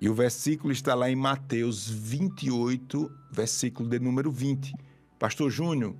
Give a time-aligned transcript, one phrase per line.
[0.00, 4.72] E o versículo está lá em Mateus 28, versículo de número 20.
[5.18, 5.96] Pastor Júnior,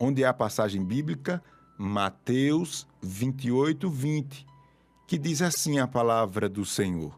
[0.00, 1.40] onde é a passagem bíblica?
[1.78, 4.44] Mateus 28, 20,
[5.06, 7.16] que diz assim a palavra do Senhor: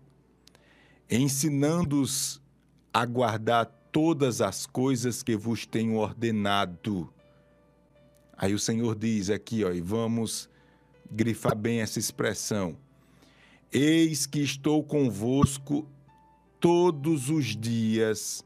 [1.09, 2.43] Ensinando-os
[2.93, 7.11] a guardar todas as coisas que vos tenho ordenado.
[8.37, 10.49] Aí o Senhor diz aqui, ó, e vamos
[11.11, 12.77] grifar bem essa expressão.
[13.73, 15.89] Eis que estou convosco
[16.61, 18.45] todos os dias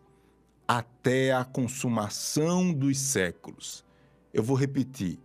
[0.66, 3.84] até a consumação dos séculos.
[4.32, 5.18] Eu vou repetir.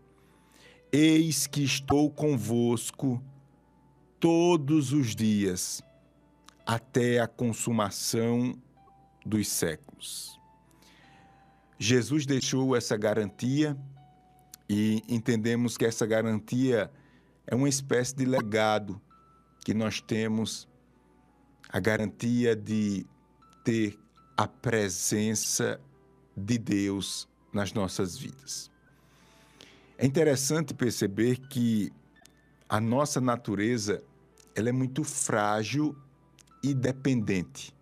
[0.92, 3.22] Eis que estou convosco
[4.20, 5.82] todos os dias
[6.66, 8.58] até a consumação
[9.26, 10.40] dos séculos.
[11.80, 13.78] Jesus deixou essa garantia
[14.70, 16.92] e entendemos que essa garantia
[17.46, 19.00] é uma espécie de legado
[19.64, 20.68] que nós temos
[21.70, 23.06] a garantia de
[23.64, 23.98] ter
[24.36, 25.80] a presença
[26.36, 28.72] de Deus nas nossas vidas.
[29.98, 31.92] É interessante perceber que
[32.70, 34.04] a nossa natureza
[34.56, 35.96] ela é muito frágil
[36.64, 37.76] e dependente.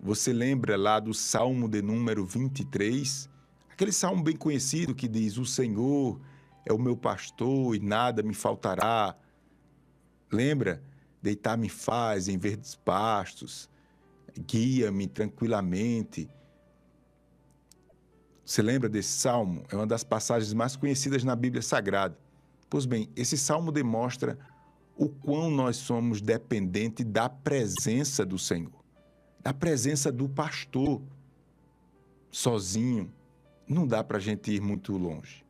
[0.00, 3.28] Você lembra lá do Salmo de número 23?
[3.70, 6.20] Aquele salmo bem conhecido que diz: O Senhor
[6.64, 9.16] é o meu pastor e nada me faltará.
[10.30, 10.82] Lembra?
[11.22, 13.68] Deitar-me faz em verdes pastos,
[14.38, 16.28] guia-me tranquilamente.
[18.44, 19.64] Você lembra desse salmo?
[19.70, 22.16] É uma das passagens mais conhecidas na Bíblia Sagrada.
[22.70, 24.38] Pois bem, esse salmo demonstra
[24.96, 28.78] o quão nós somos dependentes da presença do Senhor
[29.48, 31.00] a presença do pastor
[32.30, 33.10] sozinho.
[33.66, 35.44] Não dá para a gente ir muito longe.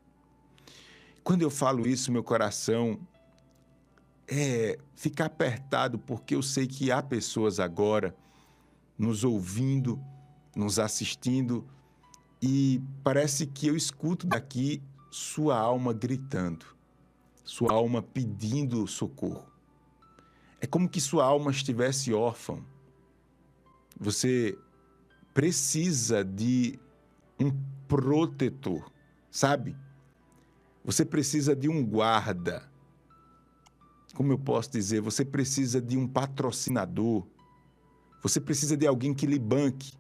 [1.25, 2.99] Quando eu falo isso, meu coração
[4.29, 8.15] é ficar apertado, porque eu sei que há pessoas agora
[8.99, 10.01] nos ouvindo,
[10.55, 11.67] nos assistindo,
[12.41, 16.67] e parece que eu escuto daqui sua alma gritando,
[17.43, 19.51] sua alma pedindo socorro.
[20.61, 22.63] É como que sua alma estivesse órfã
[23.99, 24.57] você
[25.35, 26.79] precisa de
[27.39, 27.51] um
[27.89, 28.91] protetor,
[29.31, 29.77] sabe?
[30.85, 32.71] Você precisa de um guarda.
[34.19, 35.01] Como eu posso dizer?
[35.01, 37.25] Você precisa de um patrocinador.
[38.21, 39.93] Você precisa de alguém que lhe banque.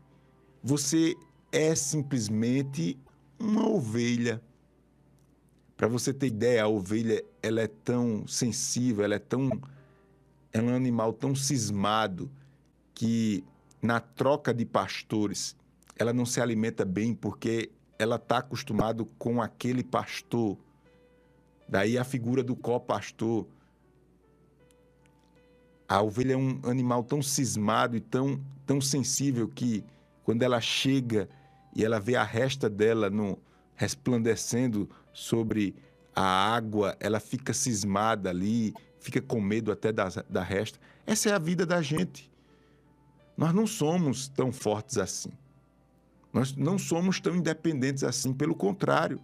[0.60, 1.14] Você
[1.52, 2.98] é simplesmente
[3.38, 4.42] uma ovelha.
[5.76, 9.50] Para você ter ideia, a ovelha ela é tão sensível, ela é tão
[10.52, 12.28] ela é um animal tão cismado
[12.92, 13.44] que
[13.80, 15.54] na troca de pastores,
[15.94, 20.58] ela não se alimenta bem porque ela está acostumado com aquele pastor.
[21.68, 23.46] Daí a figura do co-pastor.
[25.88, 29.82] A ovelha é um animal tão cismado e tão, tão sensível que
[30.22, 31.28] quando ela chega
[31.74, 33.38] e ela vê a resta dela no
[33.74, 35.74] resplandecendo sobre
[36.14, 40.78] a água, ela fica cismada ali, fica com medo até da, da resta.
[41.06, 42.30] Essa é a vida da gente.
[43.36, 45.30] Nós não somos tão fortes assim.
[46.32, 49.20] Nós não somos tão independentes assim, pelo contrário.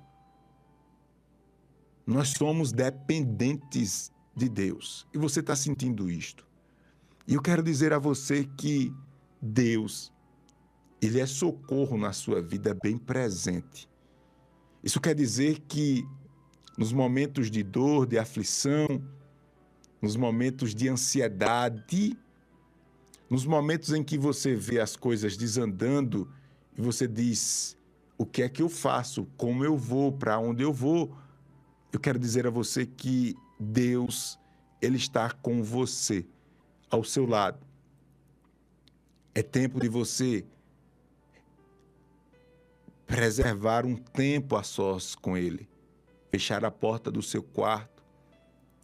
[2.06, 5.06] Nós somos dependentes de Deus.
[5.12, 6.46] E você está sentindo isto.
[7.26, 8.92] E eu quero dizer a você que
[9.40, 10.12] Deus,
[11.00, 13.88] Ele é socorro na sua vida bem presente.
[14.82, 16.06] Isso quer dizer que
[16.76, 18.86] nos momentos de dor, de aflição,
[20.02, 22.18] nos momentos de ansiedade,
[23.30, 26.30] nos momentos em que você vê as coisas desandando
[26.76, 27.76] e você diz:
[28.18, 29.26] o que é que eu faço?
[29.36, 30.12] Como eu vou?
[30.12, 31.16] Para onde eu vou?
[31.92, 34.38] Eu quero dizer a você que Deus,
[34.82, 36.26] Ele está com você,
[36.94, 37.58] ao seu lado.
[39.34, 40.44] É tempo de você
[43.06, 45.68] preservar um tempo a sós com Ele,
[46.30, 48.02] fechar a porta do seu quarto,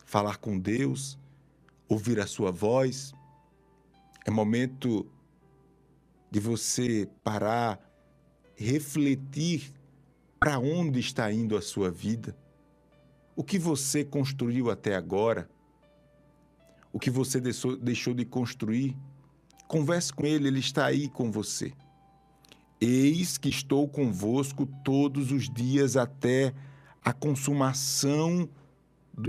[0.04, 1.18] falar com Deus,
[1.88, 3.12] ouvir a sua voz.
[4.26, 5.10] É momento
[6.30, 7.80] de você parar,
[8.56, 9.72] refletir
[10.38, 12.36] para onde está indo a sua vida,
[13.36, 15.48] o que você construiu até agora,
[16.92, 18.96] o que você deixou de construir.
[19.68, 21.72] Converse com ele, ele está aí com você.
[22.80, 26.52] Eis que estou convosco todos os dias até
[27.04, 28.48] a consumação